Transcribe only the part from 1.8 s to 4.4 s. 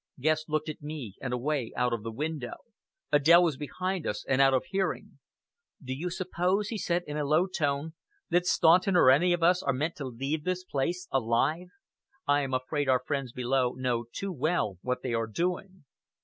of the window. Adèle was behind us,